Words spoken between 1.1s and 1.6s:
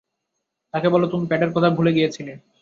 তুমি প্যাডের